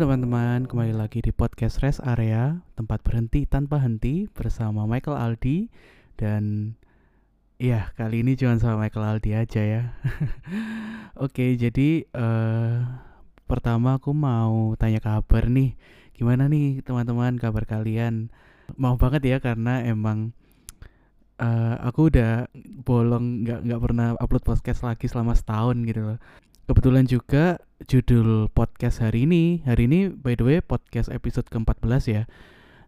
Teman-teman, 0.00 0.64
kembali 0.64 0.96
lagi 0.96 1.20
di 1.20 1.28
podcast 1.28 1.84
Rest 1.84 2.00
Area, 2.00 2.64
tempat 2.72 3.04
berhenti 3.04 3.44
tanpa 3.44 3.84
henti 3.84 4.32
bersama 4.32 4.88
Michael 4.88 5.12
Aldi 5.20 5.68
dan 6.16 6.72
ya 7.60 7.92
kali 8.00 8.24
ini 8.24 8.32
cuma 8.32 8.56
sama 8.56 8.88
Michael 8.88 9.04
Aldi 9.04 9.36
aja 9.36 9.60
ya. 9.60 9.82
Oke, 11.28 11.52
jadi 11.60 12.08
uh, 12.16 12.80
pertama 13.44 14.00
aku 14.00 14.16
mau 14.16 14.72
tanya 14.80 15.04
kabar 15.04 15.52
nih, 15.52 15.76
gimana 16.16 16.48
nih 16.48 16.80
teman-teman 16.80 17.36
kabar 17.36 17.68
kalian? 17.68 18.32
Mau 18.80 18.96
banget 18.96 19.20
ya 19.28 19.36
karena 19.36 19.84
emang 19.84 20.32
uh, 21.44 21.76
aku 21.76 22.08
udah 22.08 22.48
bolong 22.88 23.44
nggak 23.44 23.68
nggak 23.68 23.80
pernah 23.84 24.16
upload 24.16 24.48
podcast 24.48 24.80
lagi 24.80 25.12
selama 25.12 25.36
setahun 25.36 25.76
gitu 25.84 26.00
loh. 26.08 26.18
Kebetulan 26.70 27.02
juga 27.02 27.58
judul 27.90 28.46
podcast 28.46 29.02
hari 29.02 29.26
ini, 29.26 29.58
hari 29.66 29.90
ini 29.90 30.06
by 30.06 30.38
the 30.38 30.46
way 30.46 30.58
podcast 30.62 31.10
episode 31.10 31.50
ke-14 31.50 32.02
ya. 32.06 32.22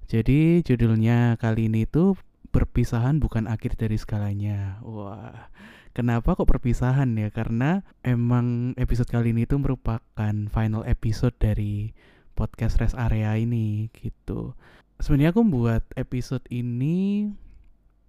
Jadi 0.06 0.62
judulnya 0.62 1.34
kali 1.42 1.66
ini 1.66 1.82
itu 1.82 2.14
perpisahan 2.54 3.18
bukan 3.18 3.50
akhir 3.50 3.74
dari 3.74 3.98
segalanya. 3.98 4.78
Wah, 4.86 5.50
kenapa 5.98 6.38
kok 6.38 6.46
perpisahan 6.46 7.10
ya? 7.18 7.34
Karena 7.34 7.82
emang 8.06 8.78
episode 8.78 9.10
kali 9.10 9.34
ini 9.34 9.50
itu 9.50 9.58
merupakan 9.58 10.34
final 10.54 10.86
episode 10.86 11.34
dari 11.42 11.90
podcast 12.38 12.78
rest 12.78 12.94
area 12.94 13.34
ini 13.34 13.90
gitu. 13.98 14.54
Sebenarnya 15.02 15.34
aku 15.34 15.42
buat 15.42 15.82
episode 15.98 16.46
ini 16.54 17.34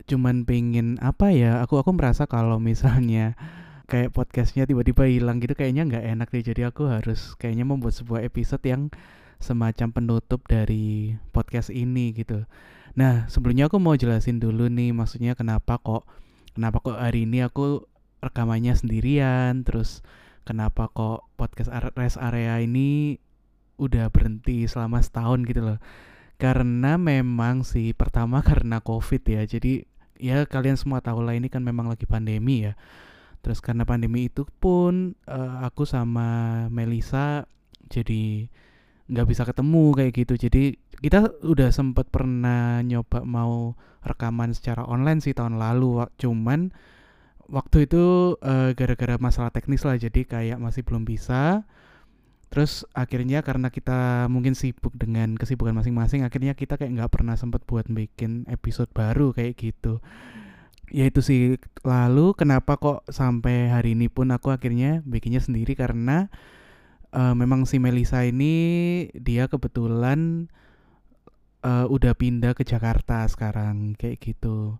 cuman 0.05 0.45
pengen 0.45 1.01
apa 1.01 1.33
ya? 1.33 1.65
Aku 1.65 1.81
aku 1.81 1.97
merasa 1.97 2.29
kalau 2.29 2.61
misalnya 2.61 3.33
kayak 3.93 4.09
podcastnya 4.09 4.65
tiba-tiba 4.65 5.05
hilang 5.05 5.37
gitu 5.37 5.53
kayaknya 5.53 5.85
nggak 5.85 6.05
enak 6.17 6.27
deh. 6.33 6.41
Jadi 6.41 6.65
aku 6.65 6.89
harus 6.89 7.37
kayaknya 7.37 7.61
membuat 7.61 7.93
sebuah 7.93 8.25
episode 8.25 8.65
yang 8.65 8.89
semacam 9.37 9.93
penutup 9.93 10.41
dari 10.49 11.13
podcast 11.29 11.69
ini 11.69 12.09
gitu. 12.17 12.49
Nah 12.97 13.29
sebelumnya 13.29 13.69
aku 13.69 13.77
mau 13.77 13.93
jelasin 13.93 14.41
dulu 14.41 14.65
nih 14.65 14.97
maksudnya 14.97 15.37
kenapa 15.37 15.77
kok 15.77 16.09
kenapa 16.57 16.81
kok 16.81 16.97
hari 16.97 17.29
ini 17.29 17.45
aku 17.45 17.85
rekamannya 18.25 18.73
sendirian 18.73 19.61
terus 19.61 20.01
kenapa 20.41 20.89
kok 20.89 21.29
podcast 21.37 21.69
rest 21.93 22.17
area 22.17 22.65
ini 22.65 23.21
udah 23.77 24.09
berhenti 24.09 24.65
selama 24.65 25.05
setahun 25.05 25.45
gitu 25.45 25.61
loh. 25.61 25.77
Karena 26.41 26.97
memang 26.97 27.61
sih 27.61 27.93
pertama 27.93 28.41
karena 28.49 28.81
covid 28.81 29.21
ya. 29.21 29.45
Jadi 29.45 29.85
ya 30.17 30.49
kalian 30.49 30.81
semua 30.81 30.97
tahu 30.97 31.21
lah 31.21 31.37
ini 31.37 31.45
kan 31.45 31.61
memang 31.61 31.93
lagi 31.93 32.09
pandemi 32.09 32.65
ya 32.65 32.73
Terus 33.43 33.59
karena 33.59 33.83
pandemi 33.83 34.31
itu 34.31 34.47
pun 34.47 35.19
uh, 35.27 35.67
aku 35.67 35.83
sama 35.83 36.65
Melisa 36.71 37.43
jadi 37.91 38.47
nggak 39.11 39.27
bisa 39.27 39.43
ketemu 39.43 39.83
kayak 39.99 40.13
gitu. 40.15 40.33
Jadi 40.47 40.63
kita 41.03 41.27
udah 41.43 41.69
sempet 41.75 42.07
pernah 42.07 42.79
nyoba 42.79 43.27
mau 43.27 43.75
rekaman 44.07 44.55
secara 44.55 44.87
online 44.87 45.19
sih 45.19 45.35
tahun 45.35 45.59
lalu. 45.59 46.07
Cuman 46.15 46.71
waktu 47.51 47.85
itu 47.85 48.35
eh, 48.39 48.71
gara-gara 48.73 49.19
masalah 49.19 49.51
teknis 49.51 49.83
lah 49.83 49.99
jadi 49.99 50.23
kayak 50.23 50.57
masih 50.63 50.87
belum 50.87 51.03
bisa. 51.03 51.67
Terus 52.47 52.87
akhirnya 52.95 53.43
karena 53.43 53.67
kita 53.73 54.31
mungkin 54.31 54.55
sibuk 54.55 54.93
dengan 54.95 55.33
kesibukan 55.35 55.73
masing-masing, 55.73 56.21
akhirnya 56.21 56.53
kita 56.53 56.77
kayak 56.77 57.01
nggak 57.01 57.11
pernah 57.11 57.33
sempet 57.33 57.65
buat 57.65 57.89
bikin 57.89 58.45
episode 58.47 58.93
baru 58.93 59.33
kayak 59.33 59.57
gitu 59.57 59.99
ya 60.93 61.09
itu 61.09 61.19
sih. 61.25 61.57
Lalu 61.81 62.37
kenapa 62.37 62.77
kok 62.77 63.03
sampai 63.09 63.73
hari 63.73 63.97
ini 63.97 64.07
pun 64.07 64.29
aku 64.29 64.53
akhirnya 64.53 65.01
bikinnya 65.03 65.41
sendiri? 65.41 65.73
Karena 65.73 66.29
uh, 67.11 67.33
memang 67.33 67.65
si 67.65 67.81
Melisa 67.81 68.21
ini 68.23 68.53
dia 69.17 69.49
kebetulan 69.49 70.47
uh, 71.65 71.89
udah 71.89 72.13
pindah 72.13 72.53
ke 72.53 72.63
Jakarta 72.63 73.25
sekarang 73.25 73.97
kayak 73.97 74.21
gitu. 74.21 74.77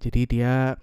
Jadi 0.00 0.40
dia 0.40 0.80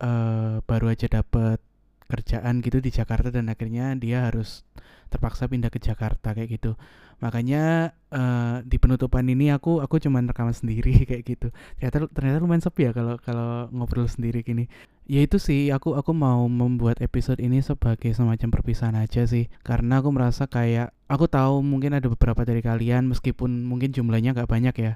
uh, 0.00 0.62
baru 0.62 0.94
aja 0.94 1.10
dapet 1.10 1.58
kerjaan 2.06 2.62
gitu 2.62 2.78
di 2.78 2.94
Jakarta 2.94 3.34
dan 3.34 3.50
akhirnya 3.50 3.90
dia 3.98 4.30
harus 4.30 4.62
terpaksa 5.10 5.50
pindah 5.50 5.74
ke 5.74 5.82
Jakarta 5.82 6.34
kayak 6.34 6.54
gitu 6.54 6.78
makanya 7.16 7.96
uh, 8.12 8.60
di 8.60 8.76
penutupan 8.76 9.24
ini 9.24 9.48
aku 9.48 9.80
aku 9.80 9.96
cuman 9.96 10.28
rekaman 10.28 10.52
sendiri 10.52 11.02
kayak 11.08 11.24
gitu. 11.24 11.48
Ternyata 11.80 12.08
ternyata 12.12 12.36
lumayan 12.44 12.62
sepi 12.64 12.88
ya 12.88 12.92
kalau 12.92 13.16
kalau 13.20 13.72
ngobrol 13.72 14.08
sendiri 14.08 14.44
gini. 14.44 14.68
Ya 15.06 15.22
itu 15.22 15.38
sih 15.38 15.70
aku 15.70 15.94
aku 15.94 16.10
mau 16.10 16.44
membuat 16.50 16.98
episode 16.98 17.38
ini 17.38 17.62
sebagai 17.62 18.10
semacam 18.12 18.48
perpisahan 18.50 18.98
aja 18.98 19.24
sih. 19.24 19.48
Karena 19.62 20.02
aku 20.02 20.10
merasa 20.12 20.50
kayak 20.50 20.92
aku 21.06 21.30
tahu 21.30 21.62
mungkin 21.62 21.94
ada 21.94 22.10
beberapa 22.10 22.42
dari 22.42 22.60
kalian 22.60 23.06
meskipun 23.08 23.64
mungkin 23.64 23.94
jumlahnya 23.94 24.34
nggak 24.34 24.50
banyak 24.50 24.76
ya 24.76 24.94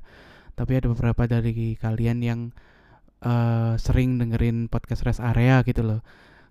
tapi 0.60 0.76
ada 0.76 0.92
beberapa 0.92 1.24
dari 1.24 1.72
kalian 1.80 2.18
yang 2.20 2.40
uh, 3.24 3.80
sering 3.80 4.20
dengerin 4.20 4.68
podcast 4.68 5.08
rest 5.08 5.24
area 5.24 5.64
gitu 5.64 5.80
loh. 5.80 6.00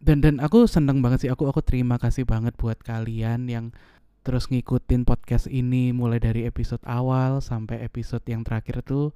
Dan 0.01 0.24
dan 0.25 0.41
aku 0.41 0.66
seneng 0.66 1.06
banget 1.06 1.28
sih 1.28 1.30
aku 1.30 1.46
aku 1.46 1.62
terima 1.62 2.01
kasih 2.01 2.25
banget 2.25 2.57
buat 2.57 2.81
kalian 2.81 3.46
yang 3.46 3.75
terus 4.22 4.52
ngikutin 4.52 5.07
podcast 5.07 5.47
ini 5.47 5.96
mulai 5.96 6.19
dari 6.19 6.44
episode 6.44 6.84
awal 6.84 7.40
sampai 7.40 7.81
episode 7.81 8.24
yang 8.28 8.44
terakhir 8.44 8.84
tuh 8.84 9.16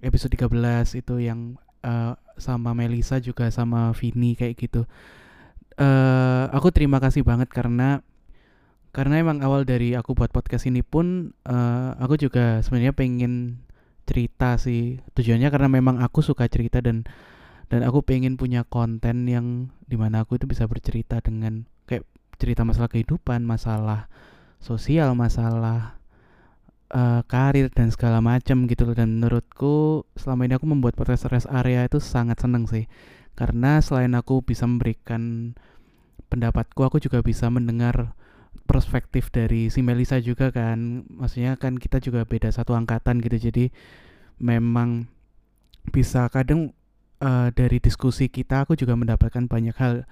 episode 0.00 0.32
13 0.32 1.00
itu 1.00 1.20
yang 1.20 1.60
uh, 1.84 2.16
sama 2.40 2.72
Melisa 2.72 3.20
juga 3.20 3.52
sama 3.52 3.92
Vini 3.92 4.32
kayak 4.32 4.54
gitu. 4.56 4.82
Uh, 5.76 6.48
aku 6.52 6.72
terima 6.72 7.00
kasih 7.00 7.24
banget 7.24 7.48
karena 7.52 8.04
karena 8.90 9.22
emang 9.22 9.38
awal 9.40 9.62
dari 9.62 9.94
aku 9.94 10.18
buat 10.18 10.34
podcast 10.34 10.66
ini 10.66 10.82
pun 10.82 11.30
uh, 11.46 11.94
aku 12.02 12.18
juga 12.18 12.58
sebenarnya 12.60 12.92
pengen 12.92 13.62
cerita 14.02 14.58
sih 14.58 14.98
tujuannya 15.14 15.46
karena 15.46 15.68
memang 15.70 16.02
aku 16.02 16.26
suka 16.26 16.50
cerita 16.50 16.82
dan 16.82 17.06
dan 17.70 17.86
aku 17.86 18.02
pengen 18.02 18.34
punya 18.34 18.66
konten 18.66 19.30
yang 19.30 19.70
di 19.86 19.94
mana 19.94 20.26
aku 20.26 20.34
itu 20.42 20.50
bisa 20.50 20.66
bercerita 20.66 21.22
dengan 21.22 21.62
kayak 21.86 22.02
cerita 22.42 22.66
masalah 22.66 22.90
kehidupan 22.90 23.46
masalah 23.46 24.10
sosial 24.60 25.16
masalah 25.16 25.98
uh, 26.92 27.24
karir 27.26 27.72
dan 27.72 27.88
segala 27.90 28.20
macam 28.20 28.68
gitu 28.68 28.86
loh. 28.86 28.94
Dan 28.94 29.18
menurutku 29.18 30.04
selama 30.14 30.46
ini 30.46 30.54
aku 30.60 30.66
membuat 30.68 30.94
podcast 30.94 31.26
rest 31.32 31.48
area 31.50 31.88
itu 31.88 31.98
sangat 31.98 32.38
seneng 32.38 32.68
sih. 32.68 32.86
Karena 33.34 33.80
selain 33.80 34.12
aku 34.12 34.44
bisa 34.44 34.68
memberikan 34.68 35.56
pendapatku 36.30 36.78
aku 36.84 37.00
juga 37.02 37.24
bisa 37.24 37.48
mendengar 37.48 38.14
perspektif 38.68 39.34
dari 39.34 39.72
si 39.72 39.80
Melisa 39.80 40.20
juga 40.20 40.52
kan. 40.52 41.08
Maksudnya 41.08 41.56
kan 41.56 41.80
kita 41.80 41.98
juga 41.98 42.28
beda 42.28 42.52
satu 42.52 42.76
angkatan 42.76 43.18
gitu. 43.24 43.50
Jadi 43.50 43.72
memang 44.38 45.08
bisa 45.90 46.28
kadang 46.28 46.76
uh, 47.24 47.48
dari 47.50 47.80
diskusi 47.80 48.28
kita 48.28 48.68
aku 48.68 48.76
juga 48.76 48.94
mendapatkan 48.94 49.48
banyak 49.48 49.76
hal. 49.80 50.04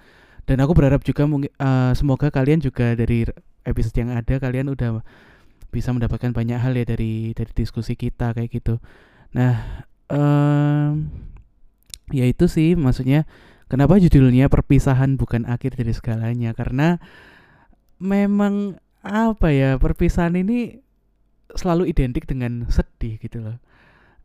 Dan 0.49 0.65
aku 0.65 0.73
berharap 0.73 1.05
juga 1.05 1.29
uh, 1.29 1.93
semoga 1.93 2.33
kalian 2.33 2.57
juga 2.57 2.97
dari 2.97 3.29
episode 3.67 3.95
yang 3.99 4.11
ada 4.15 4.35
kalian 4.39 4.71
udah 4.71 5.01
bisa 5.69 5.93
mendapatkan 5.93 6.33
banyak 6.33 6.57
hal 6.57 6.73
ya 6.73 6.85
dari 6.85 7.31
dari 7.37 7.51
diskusi 7.53 7.93
kita 7.93 8.33
kayak 8.33 8.49
gitu. 8.49 8.81
Nah, 9.37 9.85
um, 10.09 11.09
ya 12.09 12.25
itu 12.25 12.49
sih 12.49 12.73
maksudnya 12.73 13.29
kenapa 13.69 14.01
judulnya 14.01 14.49
perpisahan 14.49 15.15
bukan 15.15 15.45
akhir 15.45 15.77
dari 15.77 15.93
segalanya 15.93 16.57
karena 16.57 16.97
memang 18.01 18.81
apa 19.05 19.53
ya 19.53 19.77
perpisahan 19.77 20.35
ini 20.35 20.81
selalu 21.53 21.89
identik 21.89 22.25
dengan 22.25 22.65
sedih 22.69 23.21
gitu 23.21 23.41
loh. 23.41 23.57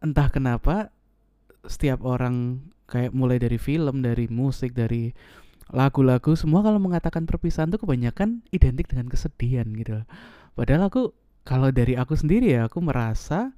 Entah 0.00 0.28
kenapa 0.32 0.92
setiap 1.64 2.04
orang 2.04 2.60
kayak 2.84 3.16
mulai 3.16 3.40
dari 3.40 3.56
film, 3.56 4.04
dari 4.04 4.28
musik, 4.28 4.76
dari 4.76 5.12
lagu-lagu 5.72 6.36
semua 6.36 6.60
kalau 6.60 6.76
mengatakan 6.76 7.24
perpisahan 7.24 7.72
tuh 7.72 7.80
kebanyakan 7.80 8.44
identik 8.52 8.90
dengan 8.90 9.08
kesedihan 9.08 9.68
gitu. 9.72 10.04
Padahal 10.52 10.92
aku 10.92 11.16
kalau 11.44 11.72
dari 11.72 11.96
aku 11.96 12.16
sendiri 12.16 12.56
ya 12.56 12.68
aku 12.68 12.80
merasa 12.80 13.52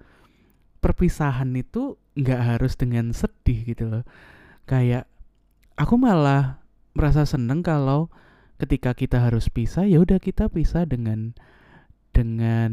perpisahan 0.82 1.50
itu 1.58 1.99
nggak 2.14 2.41
harus 2.55 2.79
dengan 2.79 3.11
sedih 3.11 3.75
gitu 3.75 3.85
loh. 3.91 4.05
Kayak 4.67 5.11
aku 5.79 5.94
malah 5.99 6.62
merasa 6.94 7.26
seneng 7.26 7.61
kalau 7.62 8.09
ketika 8.56 8.97
kita 8.97 9.20
harus 9.20 9.52
pisah 9.52 9.85
ya 9.85 10.00
udah 10.00 10.17
kita 10.17 10.49
pisah 10.49 10.88
dengan 10.88 11.37
dengan 12.14 12.73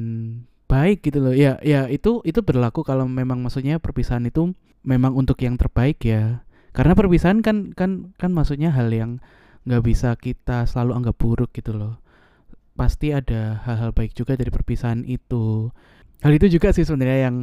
baik 0.72 1.04
gitu 1.04 1.20
loh. 1.20 1.36
Ya 1.36 1.60
ya 1.62 1.92
itu 1.92 2.24
itu 2.24 2.40
berlaku 2.42 2.86
kalau 2.86 3.10
memang 3.10 3.44
maksudnya 3.44 3.78
perpisahan 3.78 4.26
itu 4.30 4.56
memang 4.84 5.16
untuk 5.16 5.40
yang 5.44 5.60
terbaik 5.60 6.00
ya 6.04 6.44
karena 6.74 6.94
perpisahan 6.98 7.46
kan 7.46 7.72
kan 7.78 8.14
kan 8.18 8.34
maksudnya 8.34 8.74
hal 8.74 8.90
yang 8.90 9.22
nggak 9.70 9.84
bisa 9.86 10.18
kita 10.18 10.66
selalu 10.66 10.98
anggap 10.98 11.16
buruk 11.22 11.54
gitu 11.54 11.78
loh. 11.78 12.02
Pasti 12.74 13.14
ada 13.14 13.62
hal-hal 13.64 13.94
baik 13.94 14.18
juga 14.18 14.34
dari 14.34 14.50
perpisahan 14.50 15.06
itu. 15.06 15.70
Hal 16.26 16.34
itu 16.34 16.50
juga 16.50 16.74
sih 16.74 16.82
sebenarnya 16.82 17.30
yang 17.30 17.38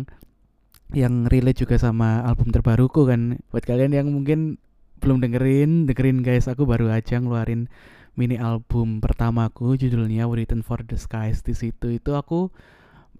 yang 0.91 1.31
relate 1.31 1.63
juga 1.63 1.79
sama 1.79 2.27
album 2.27 2.51
terbaruku 2.51 3.07
kan. 3.07 3.39
Buat 3.55 3.65
kalian 3.71 3.95
yang 3.95 4.11
mungkin 4.11 4.59
belum 5.01 5.23
dengerin 5.23 5.89
dengerin 5.89 6.21
guys 6.21 6.45
aku 6.51 6.69
baru 6.69 6.93
aja 6.93 7.17
ngeluarin 7.17 7.73
mini 8.21 8.37
album 8.37 9.01
pertamaku 9.01 9.81
judulnya 9.81 10.27
Written 10.27 10.67
for 10.67 10.83
the 10.83 10.99
Skies. 10.99 11.47
Di 11.47 11.55
situ 11.55 11.95
itu 11.95 12.19
aku 12.19 12.51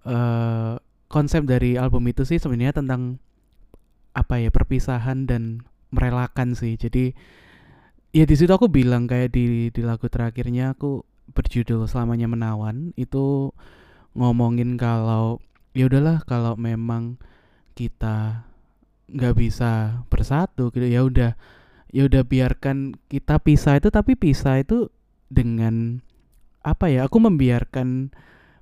uh, 0.03 0.75
konsep 1.07 1.47
dari 1.47 1.79
album 1.79 2.03
itu 2.11 2.27
sih 2.27 2.37
sebenarnya 2.37 2.83
tentang 2.83 3.17
apa 4.11 4.43
ya 4.43 4.51
perpisahan 4.51 5.23
dan 5.23 5.63
merelakan 5.91 6.57
sih. 6.57 6.79
Jadi 6.79 7.13
ya 8.15 8.23
di 8.27 8.35
situ 8.35 8.51
aku 8.51 8.67
bilang 8.67 9.07
kayak 9.07 9.31
di 9.35 9.69
di 9.71 9.81
lagu 9.83 10.07
terakhirnya 10.07 10.75
aku 10.75 11.03
berjudul 11.31 11.87
selamanya 11.87 12.27
menawan 12.27 12.91
itu 12.99 13.55
ngomongin 14.15 14.75
kalau 14.75 15.39
ya 15.71 15.87
udahlah 15.87 16.19
kalau 16.27 16.59
memang 16.59 17.15
kita 17.75 18.43
nggak 19.11 19.35
bisa 19.39 20.03
bersatu 20.11 20.71
gitu 20.75 20.87
ya 20.87 21.07
udah 21.07 21.31
ya 21.91 22.07
udah 22.07 22.23
biarkan 22.27 22.95
kita 23.07 23.39
pisah 23.39 23.79
itu 23.79 23.87
tapi 23.91 24.15
pisah 24.19 24.59
itu 24.59 24.91
dengan 25.31 26.03
apa 26.63 26.91
ya 26.91 27.07
aku 27.07 27.19
membiarkan 27.23 28.11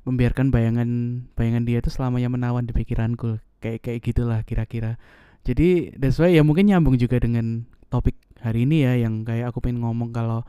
membiarkan 0.08 0.50
bayangan 0.50 0.90
bayangan 1.38 1.64
dia 1.70 1.78
itu 1.84 1.94
selamanya 1.94 2.32
menawan 2.32 2.66
di 2.66 2.74
pikiranku. 2.74 3.38
Kayak 3.60 3.86
kayak 3.86 4.00
gitulah 4.02 4.40
kira-kira 4.48 4.96
jadi 5.48 5.96
that's 5.96 6.20
why 6.20 6.30
ya 6.30 6.44
mungkin 6.44 6.68
nyambung 6.70 7.00
juga 7.00 7.18
dengan 7.20 7.66
topik 7.90 8.16
hari 8.40 8.64
ini 8.64 8.86
ya 8.86 8.94
yang 8.96 9.28
kayak 9.28 9.52
aku 9.52 9.60
pengen 9.64 9.84
ngomong 9.84 10.16
kalau 10.16 10.48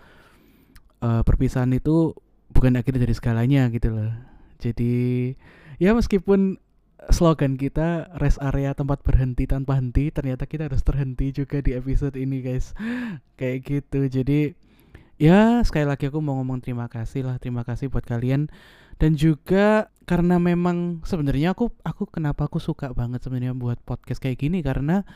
uh, 1.02 1.22
perpisahan 1.26 1.72
itu 1.74 2.14
bukan 2.50 2.78
akhir 2.78 2.98
dari 2.98 3.14
segalanya 3.14 3.66
gitu 3.72 3.90
loh. 3.90 4.12
Jadi 4.60 5.32
ya 5.80 5.96
meskipun 5.96 6.60
slogan 7.08 7.56
kita 7.56 8.12
rest 8.20 8.36
area 8.44 8.76
tempat 8.76 9.00
berhenti 9.00 9.48
tanpa 9.48 9.80
henti 9.80 10.12
ternyata 10.12 10.44
kita 10.44 10.68
harus 10.68 10.84
terhenti 10.84 11.32
juga 11.32 11.64
di 11.64 11.72
episode 11.74 12.14
ini 12.20 12.44
guys. 12.44 12.76
Kayak 13.40 13.58
gitu. 13.64 14.00
Jadi 14.06 14.40
ya 15.16 15.64
sekali 15.64 15.88
lagi 15.88 16.12
aku 16.12 16.20
mau 16.20 16.36
ngomong 16.38 16.60
terima 16.60 16.86
kasih 16.92 17.24
lah. 17.24 17.36
Terima 17.40 17.64
kasih 17.64 17.88
buat 17.88 18.04
kalian 18.04 18.52
dan 19.00 19.16
juga 19.16 19.88
karena 20.04 20.36
memang 20.36 21.00
sebenarnya 21.08 21.56
aku 21.56 21.72
aku 21.80 22.04
kenapa 22.10 22.44
aku 22.44 22.60
suka 22.60 22.92
banget 22.92 23.24
sebenarnya 23.24 23.56
buat 23.56 23.80
podcast 23.80 24.20
kayak 24.20 24.44
gini 24.44 24.60
karena 24.60 25.06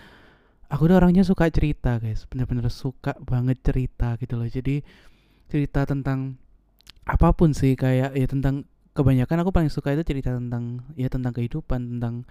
aku 0.72 0.88
tuh 0.88 0.96
orangnya 0.96 1.20
suka 1.26 1.52
cerita 1.52 2.00
guys. 2.00 2.24
Bener-bener 2.24 2.72
suka 2.72 3.12
banget 3.20 3.60
cerita 3.60 4.16
gitu 4.16 4.40
loh. 4.40 4.48
Jadi 4.48 4.80
cerita 5.52 5.84
tentang 5.84 6.40
apa 7.04 7.36
pun 7.36 7.52
sih 7.52 7.76
kayak 7.76 8.16
ya 8.16 8.26
tentang 8.26 8.64
kebanyakan 8.96 9.44
aku 9.44 9.50
paling 9.52 9.68
suka 9.68 9.92
itu 9.92 10.00
cerita 10.06 10.32
tentang 10.32 10.80
ya 10.96 11.12
tentang 11.12 11.36
kehidupan 11.36 11.98
tentang 11.98 12.24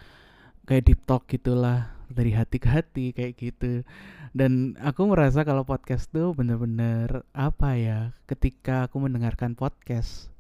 kayak 0.66 0.90
deep 0.90 1.02
talk 1.06 1.30
gitulah 1.30 1.94
dari 2.10 2.34
hati 2.34 2.58
ke 2.58 2.70
hati 2.72 3.06
kayak 3.14 3.38
gitu. 3.38 3.86
Dan 4.34 4.74
aku 4.82 5.06
merasa 5.06 5.46
kalau 5.46 5.62
podcast 5.62 6.10
tuh 6.10 6.34
bener-bener 6.34 7.22
apa 7.38 7.78
ya 7.78 8.00
ketika 8.26 8.90
aku 8.90 8.98
mendengarkan 8.98 9.54
podcast 9.54 10.33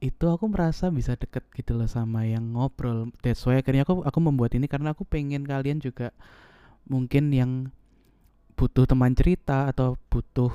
itu 0.00 0.24
aku 0.32 0.48
merasa 0.48 0.88
bisa 0.88 1.12
deket 1.16 1.44
gitu 1.52 1.76
loh 1.76 1.88
sama 1.88 2.24
yang 2.24 2.56
ngobrol 2.56 3.12
that's 3.20 3.44
why 3.44 3.60
akhirnya 3.60 3.84
aku 3.84 4.00
aku 4.00 4.18
membuat 4.20 4.56
ini 4.56 4.64
karena 4.64 4.96
aku 4.96 5.04
pengen 5.04 5.44
kalian 5.44 5.76
juga 5.76 6.16
mungkin 6.88 7.28
yang 7.30 7.68
butuh 8.56 8.88
teman 8.88 9.12
cerita 9.12 9.68
atau 9.68 10.00
butuh 10.08 10.52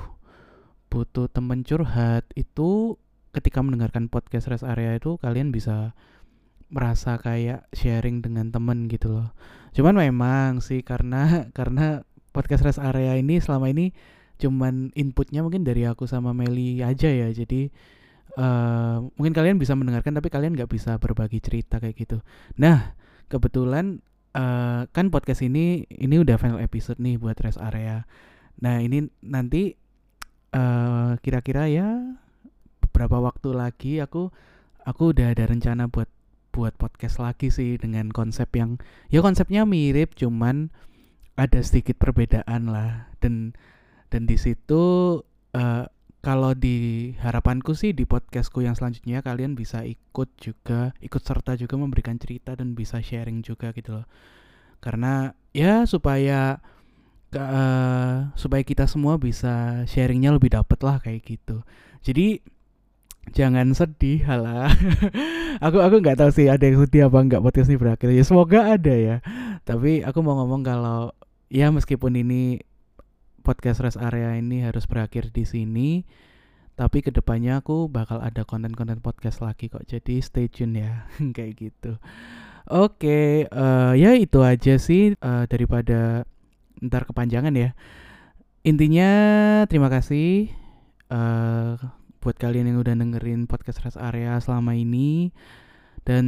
butuh 0.90 1.26
teman 1.30 1.62
curhat 1.62 2.26
itu 2.34 2.98
ketika 3.34 3.60
mendengarkan 3.60 4.08
podcast 4.08 4.48
rest 4.48 4.64
area 4.64 4.96
itu 4.96 5.20
kalian 5.20 5.52
bisa 5.52 5.92
merasa 6.72 7.20
kayak 7.20 7.68
sharing 7.70 8.24
dengan 8.24 8.50
temen 8.50 8.90
gitu 8.90 9.12
loh. 9.12 9.28
Cuman 9.70 9.94
memang 9.98 10.58
sih 10.64 10.82
karena 10.82 11.28
karena 11.58 12.02
podcast 12.34 12.64
rest 12.66 12.80
area 12.82 13.14
ini 13.18 13.38
selama 13.38 13.70
ini 13.70 13.94
cuman 14.36 14.92
inputnya 14.92 15.40
mungkin 15.40 15.64
dari 15.64 15.88
aku 15.88 16.08
sama 16.08 16.32
Meli 16.32 16.82
aja 16.82 17.08
ya. 17.08 17.28
Jadi 17.30 17.70
uh, 18.36 19.02
mungkin 19.16 19.34
kalian 19.34 19.56
bisa 19.56 19.72
mendengarkan 19.74 20.14
tapi 20.16 20.28
kalian 20.28 20.54
nggak 20.54 20.70
bisa 20.70 21.00
berbagi 21.00 21.40
cerita 21.40 21.80
kayak 21.80 21.96
gitu. 21.96 22.18
Nah 22.60 22.94
kebetulan 23.26 24.04
uh, 24.36 24.86
kan 24.92 25.10
podcast 25.10 25.42
ini 25.42 25.88
ini 25.90 26.20
udah 26.20 26.36
final 26.38 26.60
episode 26.62 27.00
nih 27.00 27.16
buat 27.16 27.36
rest 27.40 27.58
area. 27.58 28.04
Nah 28.60 28.80
ini 28.80 29.08
nanti 29.24 29.74
uh, 30.52 31.16
kira-kira 31.20 31.68
ya 31.68 32.16
beberapa 32.80 33.20
waktu 33.20 33.52
lagi 33.52 33.92
aku 34.00 34.30
aku 34.86 35.02
udah 35.12 35.34
ada 35.34 35.44
rencana 35.48 35.90
buat 35.90 36.08
buat 36.56 36.72
podcast 36.80 37.20
lagi 37.20 37.52
sih 37.52 37.76
dengan 37.76 38.08
konsep 38.08 38.48
yang 38.56 38.80
ya 39.12 39.20
konsepnya 39.20 39.68
mirip 39.68 40.16
cuman 40.16 40.72
ada 41.36 41.60
sedikit 41.60 42.00
perbedaan 42.00 42.72
lah 42.72 43.12
dan 43.20 43.52
dan 44.08 44.24
di 44.24 44.40
situ 44.40 45.20
uh, 45.52 45.84
kalau 46.26 46.58
di 46.58 47.14
harapanku 47.22 47.78
sih 47.78 47.94
di 47.94 48.02
podcastku 48.02 48.58
yang 48.58 48.74
selanjutnya 48.74 49.22
kalian 49.22 49.54
bisa 49.54 49.86
ikut 49.86 50.26
juga 50.42 50.90
ikut 50.98 51.22
serta 51.22 51.54
juga 51.54 51.78
memberikan 51.78 52.18
cerita 52.18 52.58
dan 52.58 52.74
bisa 52.74 52.98
sharing 52.98 53.46
juga 53.46 53.70
gitu 53.70 54.02
loh. 54.02 54.06
Karena 54.82 55.30
ya 55.54 55.86
supaya 55.86 56.58
uh, 57.30 58.34
supaya 58.34 58.62
kita 58.66 58.90
semua 58.90 59.22
bisa 59.22 59.86
sharingnya 59.86 60.34
lebih 60.34 60.50
dapet 60.50 60.82
lah 60.82 60.98
kayak 60.98 61.22
gitu. 61.22 61.62
Jadi 62.02 62.42
jangan 63.30 63.70
sedih 63.70 64.26
halah. 64.26 64.66
Aku 65.70 65.78
aku 65.78 66.02
nggak 66.02 66.18
tahu 66.26 66.30
sih 66.34 66.50
ada 66.50 66.66
yang 66.66 66.82
sedih 66.82 67.06
apa 67.06 67.22
nggak 67.22 67.42
podcast 67.46 67.70
ini 67.70 67.78
berakhir. 67.78 68.10
Ya 68.10 68.26
semoga 68.26 68.66
ada 68.66 68.94
ya. 68.98 69.16
Tapi 69.62 70.02
aku 70.02 70.18
mau 70.26 70.36
ngomong 70.42 70.66
kalau 70.66 71.14
ya 71.48 71.70
meskipun 71.70 72.18
ini 72.18 72.65
podcast 73.46 73.78
rest 73.78 74.02
area 74.02 74.34
ini 74.34 74.66
harus 74.66 74.90
berakhir 74.90 75.30
di 75.30 75.46
sini 75.46 76.02
tapi 76.76 77.00
ke 77.00 77.14
depannya 77.14 77.62
aku 77.64 77.88
bakal 77.88 78.20
ada 78.20 78.44
konten-konten 78.44 79.00
podcast 79.00 79.40
lagi 79.40 79.72
kok 79.72 79.86
jadi 79.86 80.20
stay 80.20 80.50
tune 80.50 80.76
ya 80.76 81.08
kayak 81.36 81.56
gitu. 81.56 81.96
Oke 82.66 82.98
okay, 83.06 83.30
uh, 83.48 83.94
eh, 83.94 84.02
ya 84.02 84.10
itu 84.18 84.42
aja 84.42 84.76
sih 84.76 85.14
uh, 85.22 85.46
daripada 85.48 86.28
ntar 86.82 87.08
kepanjangan 87.08 87.54
ya. 87.56 87.72
Intinya 88.66 89.10
terima 89.70 89.88
kasih 89.88 90.52
uh, 91.08 91.80
buat 92.20 92.36
kalian 92.36 92.74
yang 92.74 92.82
udah 92.82 92.92
dengerin 92.92 93.46
podcast 93.46 93.80
Rest 93.86 93.96
Area 93.96 94.36
selama 94.42 94.74
ini 94.76 95.30
dan 96.04 96.26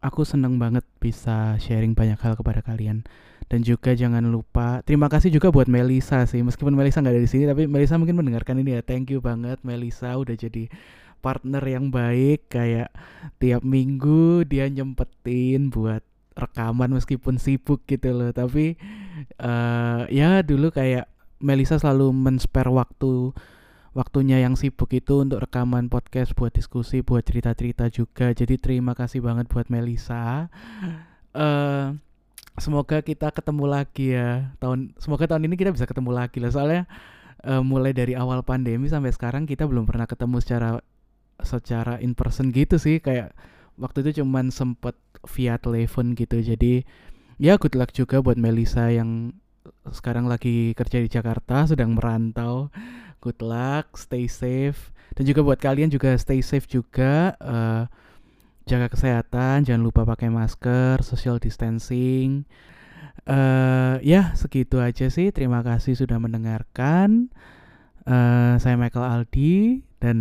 aku 0.00 0.24
seneng 0.24 0.56
banget 0.56 0.86
bisa 1.02 1.60
sharing 1.60 1.92
banyak 1.92 2.16
hal 2.22 2.38
kepada 2.38 2.64
kalian 2.64 3.04
dan 3.50 3.66
juga 3.66 3.98
jangan 3.98 4.22
lupa 4.30 4.78
terima 4.86 5.10
kasih 5.10 5.34
juga 5.34 5.50
buat 5.50 5.66
Melisa 5.66 6.22
sih 6.30 6.38
meskipun 6.40 6.70
Melisa 6.70 7.02
nggak 7.02 7.18
ada 7.18 7.22
di 7.26 7.30
sini 7.30 7.44
tapi 7.50 7.66
Melisa 7.66 7.98
mungkin 7.98 8.22
mendengarkan 8.22 8.62
ini 8.62 8.78
ya 8.78 8.82
thank 8.86 9.10
you 9.10 9.18
banget 9.18 9.58
Melisa 9.66 10.14
udah 10.14 10.38
jadi 10.38 10.70
partner 11.18 11.60
yang 11.66 11.90
baik 11.90 12.46
kayak 12.46 12.94
tiap 13.42 13.66
minggu 13.66 14.46
dia 14.46 14.70
nyempetin 14.70 15.74
buat 15.74 16.06
rekaman 16.38 16.94
meskipun 16.94 17.42
sibuk 17.42 17.82
gitu 17.90 18.14
loh 18.14 18.30
tapi 18.30 18.78
uh, 19.42 20.06
ya 20.06 20.46
dulu 20.46 20.70
kayak 20.70 21.10
Melisa 21.42 21.76
selalu 21.76 22.14
men-spare 22.14 22.70
waktu 22.70 23.34
waktunya 23.90 24.38
yang 24.38 24.54
sibuk 24.54 24.92
itu 24.94 25.24
untuk 25.24 25.42
rekaman 25.42 25.90
podcast, 25.90 26.36
buat 26.38 26.54
diskusi, 26.54 27.02
buat 27.02 27.26
cerita-cerita 27.26 27.90
juga. 27.90 28.30
Jadi 28.30 28.60
terima 28.60 28.94
kasih 28.94 29.24
banget 29.24 29.50
buat 29.50 29.66
Melisa. 29.66 30.46
Uh, 31.34 31.98
semoga 32.60 33.00
kita 33.00 33.32
ketemu 33.32 33.64
lagi 33.66 34.14
ya 34.14 34.54
tahun. 34.62 34.94
Semoga 35.00 35.26
tahun 35.26 35.48
ini 35.48 35.56
kita 35.56 35.72
bisa 35.72 35.88
ketemu 35.88 36.14
lagi 36.14 36.38
lah. 36.38 36.52
Soalnya 36.52 36.82
uh, 37.42 37.64
mulai 37.64 37.96
dari 37.96 38.14
awal 38.14 38.44
pandemi 38.44 38.86
sampai 38.86 39.10
sekarang 39.10 39.48
kita 39.48 39.64
belum 39.66 39.88
pernah 39.88 40.06
ketemu 40.06 40.38
secara 40.38 40.70
secara 41.40 41.96
in 41.98 42.12
person 42.14 42.52
gitu 42.52 42.76
sih. 42.76 43.00
Kayak 43.00 43.32
waktu 43.80 44.04
itu 44.06 44.22
cuman 44.22 44.52
sempet 44.52 44.94
via 45.32 45.56
telepon 45.56 46.12
gitu. 46.14 46.38
Jadi 46.38 46.84
ya 47.40 47.56
good 47.56 47.74
luck 47.74 47.90
juga 47.96 48.20
buat 48.20 48.36
Melisa 48.36 48.92
yang 48.92 49.32
sekarang 49.90 50.28
lagi 50.28 50.76
kerja 50.76 51.00
di 51.00 51.08
Jakarta, 51.08 51.64
sedang 51.64 51.96
merantau 51.96 52.68
good 53.20 53.38
luck, 53.44 53.94
stay 53.94 54.26
safe. 54.26 54.90
Dan 55.14 55.28
juga 55.28 55.44
buat 55.44 55.60
kalian 55.60 55.92
juga 55.92 56.16
stay 56.16 56.40
safe 56.40 56.66
juga. 56.66 57.36
Uh, 57.38 57.84
jaga 58.70 58.86
kesehatan, 58.86 59.66
jangan 59.66 59.82
lupa 59.82 60.06
pakai 60.06 60.30
masker, 60.30 61.02
social 61.02 61.42
distancing. 61.42 62.46
Uh, 63.26 63.98
ya 64.06 64.30
segitu 64.38 64.78
aja 64.78 65.10
sih. 65.10 65.34
Terima 65.34 65.66
kasih 65.66 65.98
sudah 65.98 66.22
mendengarkan. 66.22 67.34
Uh, 68.06 68.54
saya 68.62 68.78
Michael 68.78 69.02
Aldi 69.02 69.82
dan 69.98 70.18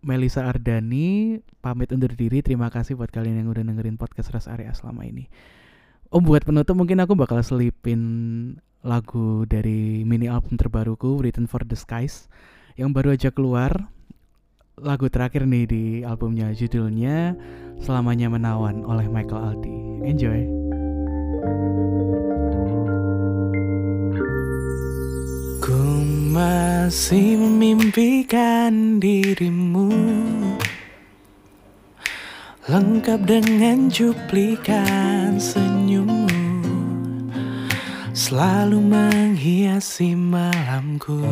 Melisa 0.00 0.46
Ardani 0.46 1.42
pamit 1.58 1.90
undur 1.90 2.14
diri. 2.14 2.38
Terima 2.40 2.70
kasih 2.70 2.94
buat 2.94 3.10
kalian 3.10 3.42
yang 3.42 3.50
udah 3.50 3.66
dengerin 3.66 3.98
podcast 3.98 4.30
Ras 4.30 4.46
Area 4.46 4.70
selama 4.70 5.02
ini. 5.02 5.26
Oh 6.14 6.22
buat 6.22 6.46
penutup 6.46 6.78
mungkin 6.78 7.02
aku 7.02 7.18
bakal 7.18 7.42
selipin 7.42 8.00
lagu 8.80 9.44
dari 9.44 10.06
mini 10.06 10.30
album 10.30 10.56
terbaruku 10.56 11.20
Written 11.20 11.44
for 11.44 11.66
the 11.66 11.76
Skies 11.76 12.30
yang 12.80 12.96
baru 12.96 13.12
aja 13.12 13.28
keluar 13.28 13.92
lagu 14.80 15.12
terakhir 15.12 15.44
nih 15.44 15.64
di 15.68 15.84
albumnya 16.02 16.52
judulnya 16.56 17.36
Selamanya 17.80 18.28
Menawan 18.32 18.84
oleh 18.84 19.08
Michael 19.08 19.56
Aldi. 19.56 19.78
Enjoy. 20.04 20.40
Kum 25.60 26.32
masih 26.36 27.40
memimpikan 27.40 29.00
dirimu. 29.00 29.88
Lengkap 32.68 33.20
dengan 33.24 33.88
cuplikan 33.88 35.40
senyummu. 35.40 36.36
Selalu 38.12 38.78
menghiasi 38.84 40.12
malamku 40.12 41.24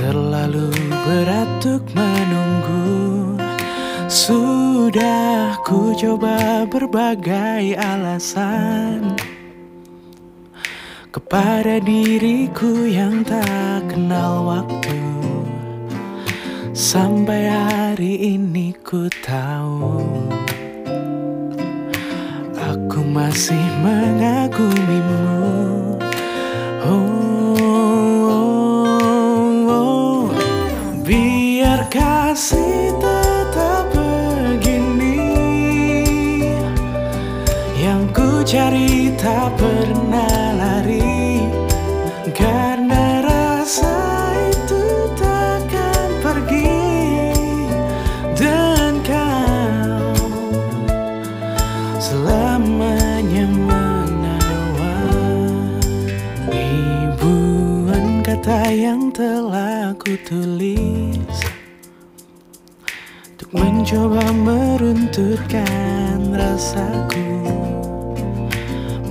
Terlalu 0.00 0.72
berat 1.04 1.60
untuk 1.60 1.84
menunggu. 1.92 3.36
Sudah 4.08 5.60
ku 5.60 5.92
coba 5.92 6.64
berbagai 6.64 7.76
alasan 7.76 9.12
kepada 11.12 11.76
diriku 11.84 12.88
yang 12.88 13.20
tak 13.28 13.92
kenal 13.92 14.48
waktu. 14.48 15.04
Sampai 16.72 17.52
hari 17.52 18.40
ini 18.40 18.72
ku 18.80 19.04
tahu 19.20 20.00
Aku 22.56 23.02
masih 23.02 23.60
mengagumimu. 23.84 25.22
Oh, 26.86 27.89
telah 59.20 59.92
ku 60.00 60.16
tulis 60.24 61.36
Untuk 63.36 63.50
mencoba 63.52 64.24
meruntutkan 64.32 66.32
rasaku 66.32 67.28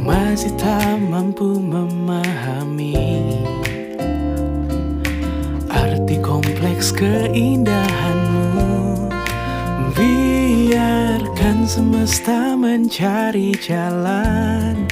masih 0.02 0.50
tak 0.58 0.98
mampu 0.98 1.62
memahami 1.62 3.22
arti 5.70 6.18
kompleks 6.26 6.90
keindahanmu. 6.90 9.14
Biarkan 9.94 11.70
semesta 11.70 12.58
mencari 12.58 13.54
jalan 13.62 14.90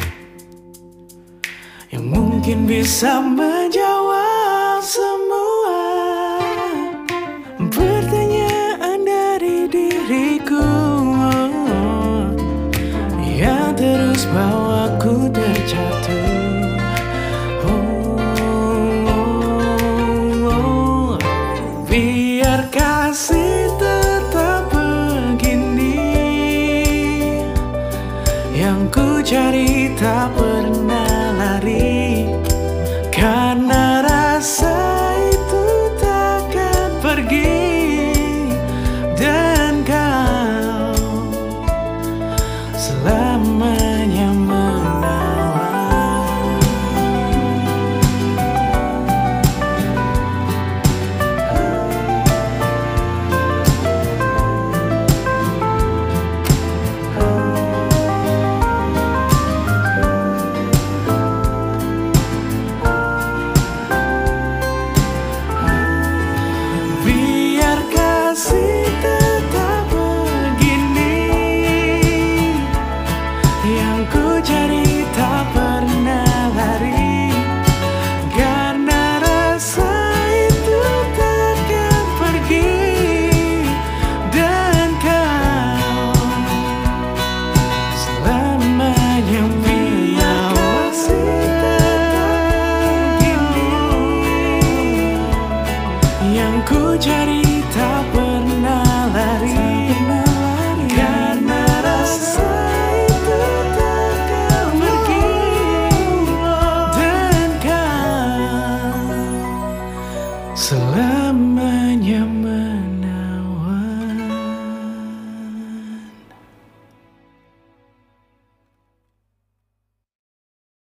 yang 1.89 2.05
mungkin 2.05 2.69
bisa 2.69 3.17
menjawab 3.17 4.06
selama 42.87 43.86
ku 96.67 96.99
jadi 96.99 97.56